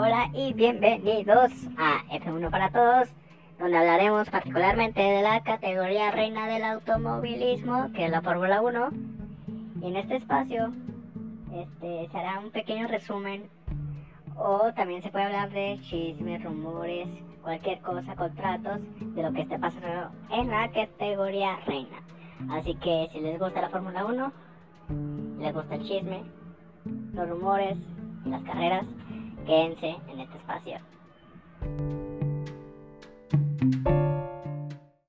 [0.00, 3.08] Hola y bienvenidos a F1 para Todos,
[3.58, 8.90] donde hablaremos particularmente de la categoría reina del automovilismo, que es la Fórmula 1.
[9.82, 10.72] Y en este espacio
[11.52, 13.48] este, se hará un pequeño resumen,
[14.36, 17.08] o también se puede hablar de chismes, rumores,
[17.42, 21.98] cualquier cosa, contratos, de lo que esté pasando en la categoría reina.
[22.50, 24.32] Así que si les gusta la Fórmula 1,
[25.40, 26.22] les gusta el chisme,
[27.14, 27.76] los rumores
[28.24, 28.86] y las carreras,
[29.48, 30.78] quédense en este espacio.